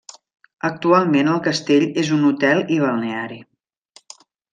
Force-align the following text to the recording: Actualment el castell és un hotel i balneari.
Actualment 0.69 1.29
el 1.33 1.41
castell 1.47 1.85
és 2.05 2.09
un 2.15 2.25
hotel 2.31 2.63
i 2.77 2.81
balneari. 2.85 3.39